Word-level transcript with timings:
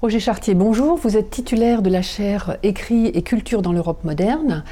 Roger 0.00 0.20
Chartier, 0.20 0.54
bonjour. 0.54 0.96
Vous 0.96 1.16
êtes 1.16 1.28
titulaire 1.28 1.82
de 1.82 1.90
la 1.90 2.02
chaire 2.02 2.56
Écrit 2.62 3.06
et 3.06 3.22
culture 3.22 3.62
dans 3.62 3.72
l'Europe 3.72 4.04
moderne. 4.04 4.62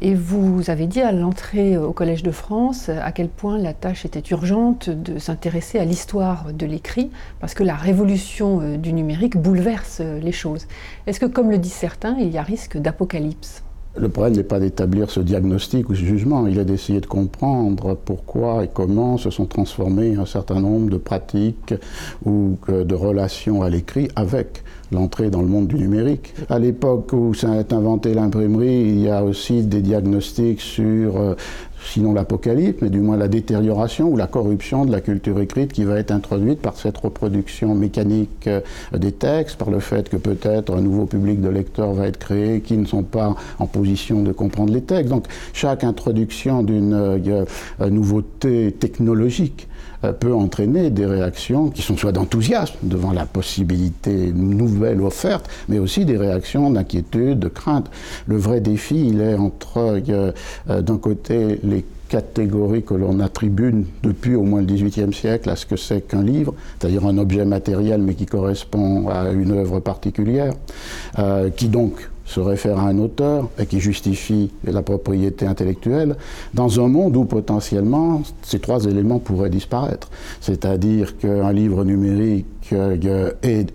Et 0.00 0.14
vous 0.14 0.70
avez 0.70 0.86
dit 0.86 1.02
à 1.02 1.12
l'entrée 1.12 1.76
au 1.76 1.92
Collège 1.92 2.22
de 2.22 2.30
France 2.30 2.88
à 2.88 3.12
quel 3.12 3.28
point 3.28 3.58
la 3.58 3.74
tâche 3.74 4.06
était 4.06 4.22
urgente 4.30 4.88
de 4.88 5.18
s'intéresser 5.18 5.78
à 5.78 5.84
l'histoire 5.84 6.46
de 6.54 6.64
l'écrit, 6.64 7.10
parce 7.40 7.52
que 7.52 7.62
la 7.62 7.74
révolution 7.74 8.62
euh, 8.62 8.76
du 8.78 8.94
numérique 8.94 9.36
bouleverse 9.36 9.98
euh, 10.00 10.18
les 10.18 10.32
choses. 10.32 10.66
Est-ce 11.06 11.20
que, 11.20 11.26
comme 11.26 11.50
le 11.50 11.58
disent 11.58 11.72
certains, 11.72 12.16
il 12.18 12.30
y 12.30 12.38
a 12.38 12.42
risque 12.42 12.78
d'apocalypse? 12.78 13.62
Le 13.96 14.08
problème 14.08 14.36
n'est 14.36 14.44
pas 14.44 14.60
d'établir 14.60 15.10
ce 15.10 15.20
diagnostic 15.20 15.88
ou 15.88 15.94
ce 15.94 16.04
jugement, 16.04 16.46
il 16.46 16.58
est 16.58 16.64
d'essayer 16.64 17.00
de 17.00 17.06
comprendre 17.06 17.96
pourquoi 17.96 18.64
et 18.64 18.68
comment 18.72 19.16
se 19.16 19.30
sont 19.30 19.46
transformés 19.46 20.14
un 20.14 20.26
certain 20.26 20.60
nombre 20.60 20.90
de 20.90 20.96
pratiques 20.96 21.74
ou 22.24 22.56
de 22.68 22.94
relations 22.94 23.62
à 23.62 23.68
l'écrit 23.68 24.08
avec 24.14 24.62
l'entrée 24.92 25.30
dans 25.30 25.42
le 25.42 25.48
monde 25.48 25.68
du 25.68 25.76
numérique. 25.76 26.34
À 26.48 26.58
l'époque 26.58 27.12
où 27.12 27.34
s'est 27.34 27.72
inventé 27.72 28.14
l'imprimerie, 28.14 28.80
il 28.80 29.00
y 29.00 29.08
a 29.08 29.24
aussi 29.24 29.62
des 29.62 29.82
diagnostics 29.82 30.60
sur, 30.60 31.16
euh, 31.16 31.34
sinon 31.84 32.12
l'apocalypse, 32.12 32.82
mais 32.82 32.90
du 32.90 33.00
moins 33.00 33.16
la 33.16 33.28
détérioration 33.28 34.08
ou 34.08 34.16
la 34.16 34.26
corruption 34.26 34.84
de 34.84 34.92
la 34.92 35.00
culture 35.00 35.40
écrite 35.40 35.72
qui 35.72 35.84
va 35.84 35.98
être 35.98 36.10
introduite 36.10 36.60
par 36.60 36.76
cette 36.76 36.98
reproduction 36.98 37.74
mécanique 37.74 38.46
euh, 38.46 38.60
des 38.96 39.12
textes, 39.12 39.56
par 39.56 39.70
le 39.70 39.80
fait 39.80 40.08
que 40.08 40.16
peut-être 40.16 40.74
un 40.74 40.80
nouveau 40.80 41.06
public 41.06 41.40
de 41.40 41.48
lecteurs 41.48 41.92
va 41.92 42.06
être 42.06 42.18
créé 42.18 42.60
qui 42.60 42.76
ne 42.76 42.86
sont 42.86 43.02
pas 43.02 43.36
en 43.58 43.66
position 43.66 44.22
de 44.22 44.32
comprendre 44.32 44.72
les 44.72 44.82
textes. 44.82 45.10
Donc 45.10 45.26
chaque 45.52 45.84
introduction 45.84 46.62
d'une 46.62 46.94
euh, 46.94 47.44
nouveauté 47.88 48.72
technologique 48.72 49.68
peut 50.18 50.32
entraîner 50.32 50.90
des 50.90 51.06
réactions 51.06 51.68
qui 51.68 51.82
sont 51.82 51.96
soit 51.96 52.12
d'enthousiasme 52.12 52.76
devant 52.82 53.12
la 53.12 53.26
possibilité 53.26 54.32
nouvelle 54.32 55.00
offerte, 55.02 55.48
mais 55.68 55.78
aussi 55.78 56.04
des 56.04 56.16
réactions 56.16 56.70
d'inquiétude, 56.70 57.38
de 57.38 57.48
crainte. 57.48 57.90
Le 58.26 58.36
vrai 58.36 58.60
défi, 58.60 59.08
il 59.08 59.20
est 59.20 59.34
entre, 59.34 59.78
euh, 59.78 60.32
euh, 60.68 60.82
d'un 60.82 60.98
côté, 60.98 61.60
les 61.62 61.84
catégories 62.08 62.82
que 62.82 62.94
l'on 62.94 63.20
attribue 63.20 63.84
depuis 64.02 64.34
au 64.34 64.42
moins 64.42 64.60
le 64.60 64.66
XVIIIe 64.66 65.12
siècle 65.12 65.48
à 65.48 65.54
ce 65.54 65.64
que 65.64 65.76
c'est 65.76 66.00
qu'un 66.00 66.24
livre, 66.24 66.54
c'est-à-dire 66.78 67.06
un 67.06 67.18
objet 67.18 67.44
matériel 67.44 68.02
mais 68.02 68.14
qui 68.14 68.26
correspond 68.26 69.08
à 69.08 69.30
une 69.30 69.52
œuvre 69.52 69.78
particulière, 69.78 70.54
qui 71.54 71.68
donc 71.68 72.10
se 72.30 72.38
réfère 72.38 72.78
à 72.78 72.82
un 72.82 72.98
auteur 72.98 73.48
et 73.58 73.66
qui 73.66 73.80
justifie 73.80 74.52
la 74.64 74.82
propriété 74.82 75.46
intellectuelle, 75.46 76.16
dans 76.54 76.80
un 76.80 76.86
monde 76.86 77.16
où 77.16 77.24
potentiellement 77.24 78.22
ces 78.42 78.60
trois 78.60 78.84
éléments 78.84 79.18
pourraient 79.18 79.50
disparaître. 79.50 80.08
C'est-à-dire 80.40 81.18
qu'un 81.18 81.52
livre 81.52 81.84
numérique 81.84 82.46
euh, 82.72 83.32
est 83.42 83.72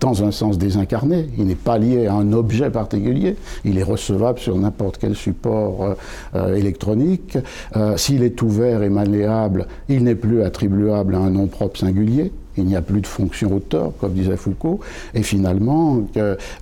dans 0.00 0.24
un 0.24 0.30
sens 0.30 0.58
désincarné, 0.58 1.28
il 1.38 1.46
n'est 1.46 1.54
pas 1.54 1.78
lié 1.78 2.06
à 2.06 2.14
un 2.14 2.32
objet 2.32 2.70
particulier, 2.70 3.36
il 3.64 3.78
est 3.78 3.82
recevable 3.82 4.38
sur 4.38 4.56
n'importe 4.56 4.98
quel 4.98 5.14
support 5.14 5.84
euh, 5.84 5.94
euh, 6.34 6.54
électronique. 6.54 7.38
S'il 7.96 8.22
est 8.22 8.40
ouvert 8.42 8.82
et 8.82 8.88
malléable, 8.88 9.66
il 9.88 10.04
n'est 10.04 10.14
plus 10.14 10.42
attribuable 10.42 11.14
à 11.14 11.18
un 11.18 11.30
nom 11.30 11.46
propre 11.46 11.78
singulier 11.78 12.32
il 12.56 12.66
n'y 12.66 12.76
a 12.76 12.82
plus 12.82 13.00
de 13.00 13.06
fonction 13.06 13.54
auteur, 13.54 13.92
comme 13.98 14.12
disait 14.12 14.36
Foucault, 14.36 14.80
et 15.14 15.22
finalement, 15.22 16.02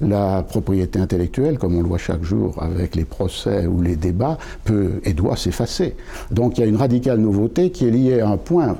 la 0.01 0.43
propriété 0.43 0.99
intellectuelle, 0.99 1.59
comme 1.59 1.77
on 1.77 1.83
le 1.83 1.89
voit 1.89 1.99
chaque 1.99 2.23
jour 2.23 2.55
avec 2.63 2.95
les 2.95 3.05
procès 3.05 3.67
ou 3.67 3.81
les 3.83 3.97
débats, 3.97 4.39
peut 4.65 5.01
et 5.05 5.13
doit 5.13 5.37
s'effacer. 5.37 5.97
Donc 6.31 6.59
il 6.59 6.61
y 6.61 6.65
a 6.65 6.67
une 6.67 6.77
radicale 6.77 7.19
nouveauté 7.19 7.71
qui 7.71 7.87
est 7.87 7.91
liée 7.91 8.21
à 8.21 8.29
un 8.29 8.37
point 8.37 8.77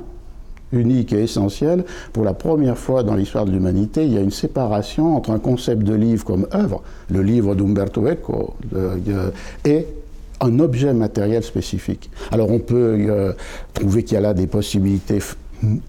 unique 0.71 1.13
et 1.13 1.23
essentiel. 1.23 1.83
Pour 2.13 2.23
la 2.23 2.33
première 2.33 2.77
fois 2.77 3.03
dans 3.03 3.15
l'histoire 3.15 3.45
de 3.45 3.51
l'humanité, 3.51 4.05
il 4.05 4.13
y 4.13 4.17
a 4.17 4.21
une 4.21 4.31
séparation 4.31 5.15
entre 5.15 5.31
un 5.31 5.39
concept 5.39 5.83
de 5.83 5.93
livre 5.93 6.25
comme 6.25 6.47
œuvre, 6.53 6.81
le 7.09 7.21
livre 7.21 7.55
d'Umberto 7.55 8.05
Eco, 8.07 8.55
et 9.65 9.85
un 10.41 10.59
objet 10.59 10.93
matériel 10.93 11.43
spécifique. 11.43 12.09
Alors 12.31 12.49
on 12.49 12.59
peut 12.59 12.95
euh, 12.99 13.33
trouver 13.73 14.03
qu'il 14.03 14.15
y 14.15 14.17
a 14.17 14.21
là 14.21 14.33
des 14.33 14.47
possibilités 14.47 15.19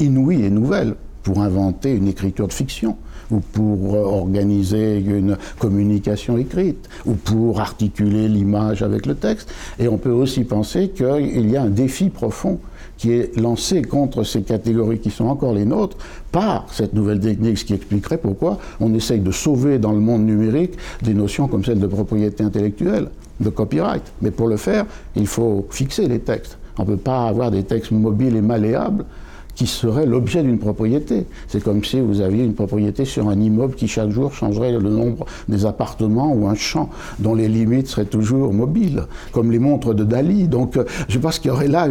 inouïes 0.00 0.44
et 0.44 0.50
nouvelles 0.50 0.94
pour 1.22 1.40
inventer 1.40 1.92
une 1.94 2.08
écriture 2.08 2.48
de 2.48 2.52
fiction, 2.52 2.96
ou 3.30 3.40
pour 3.40 3.94
euh, 3.94 3.98
organiser 3.98 4.98
une 4.98 5.36
communication 5.58 6.38
écrite, 6.38 6.88
ou 7.06 7.14
pour 7.14 7.60
articuler 7.60 8.28
l'image 8.28 8.82
avec 8.82 9.06
le 9.06 9.14
texte. 9.14 9.52
Et 9.78 9.88
on 9.88 9.98
peut 9.98 10.10
aussi 10.10 10.44
penser 10.44 10.90
qu'il 10.90 11.50
y 11.50 11.56
a 11.56 11.62
un 11.62 11.70
défi 11.70 12.10
profond 12.10 12.58
qui 12.96 13.12
est 13.12 13.34
lancé 13.38 13.80
contre 13.80 14.24
ces 14.24 14.42
catégories 14.42 14.98
qui 14.98 15.10
sont 15.10 15.24
encore 15.24 15.54
les 15.54 15.64
nôtres 15.64 15.96
par 16.32 16.66
cette 16.70 16.92
nouvelle 16.92 17.18
technique, 17.18 17.56
ce 17.56 17.64
qui 17.64 17.72
expliquerait 17.72 18.18
pourquoi 18.18 18.58
on 18.78 18.92
essaye 18.92 19.20
de 19.20 19.30
sauver 19.30 19.78
dans 19.78 19.92
le 19.92 20.00
monde 20.00 20.26
numérique 20.26 20.74
des 21.02 21.14
notions 21.14 21.48
comme 21.48 21.64
celle 21.64 21.80
de 21.80 21.86
propriété 21.86 22.44
intellectuelle, 22.44 23.08
de 23.40 23.48
copyright. 23.48 24.02
Mais 24.20 24.30
pour 24.30 24.48
le 24.48 24.58
faire, 24.58 24.84
il 25.16 25.26
faut 25.26 25.66
fixer 25.70 26.08
les 26.08 26.18
textes. 26.18 26.58
On 26.78 26.82
ne 26.82 26.88
peut 26.88 26.96
pas 26.98 27.26
avoir 27.26 27.50
des 27.50 27.62
textes 27.62 27.90
mobiles 27.90 28.36
et 28.36 28.42
malléables 28.42 29.06
qui 29.54 29.66
serait 29.66 30.06
l'objet 30.06 30.42
d'une 30.42 30.58
propriété. 30.58 31.26
C'est 31.48 31.62
comme 31.62 31.84
si 31.84 32.00
vous 32.00 32.20
aviez 32.20 32.44
une 32.44 32.54
propriété 32.54 33.04
sur 33.04 33.28
un 33.28 33.38
immeuble 33.38 33.74
qui 33.74 33.88
chaque 33.88 34.10
jour 34.10 34.32
changerait 34.32 34.72
le 34.72 34.90
nombre 34.90 35.26
des 35.48 35.66
appartements 35.66 36.32
ou 36.32 36.46
un 36.48 36.54
champ 36.54 36.90
dont 37.18 37.34
les 37.34 37.48
limites 37.48 37.88
seraient 37.88 38.04
toujours 38.04 38.52
mobiles, 38.52 39.04
comme 39.32 39.50
les 39.50 39.58
montres 39.58 39.94
de 39.94 40.04
Dali. 40.04 40.48
Donc 40.48 40.76
euh, 40.76 40.84
je 41.08 41.18
pense 41.18 41.38
qu'il 41.38 41.50
y 41.50 41.54
aurait 41.54 41.68
là 41.68 41.88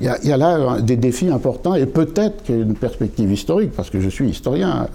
y 0.00 0.08
a, 0.08 0.36
là 0.36 0.80
des 0.80 0.96
défis 0.96 1.28
importants 1.28 1.74
et 1.74 1.86
peut-être 1.86 2.44
qu'une 2.44 2.74
perspective 2.74 3.30
historique, 3.30 3.72
parce 3.72 3.90
que 3.90 4.00
je 4.00 4.08
suis 4.08 4.28
historien. 4.28 4.88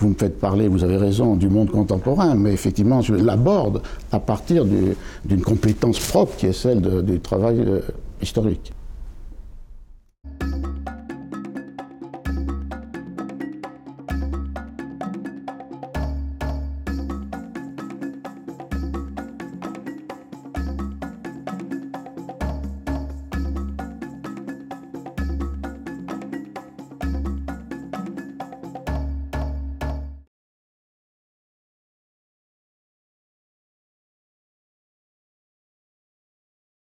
Vous 0.00 0.08
me 0.08 0.14
faites 0.14 0.40
parler, 0.40 0.68
vous 0.68 0.82
avez 0.82 0.96
raison, 0.96 1.36
du 1.36 1.48
monde 1.48 1.70
contemporain, 1.70 2.34
mais 2.34 2.52
effectivement, 2.52 3.00
je 3.00 3.14
l'aborde 3.14 3.80
à 4.10 4.18
partir 4.18 4.64
d'une 4.64 5.40
compétence 5.42 5.98
propre 6.00 6.36
qui 6.36 6.46
est 6.46 6.52
celle 6.52 6.80
du 7.04 7.20
travail 7.20 7.60
euh, 7.60 7.80
historique. 8.20 8.72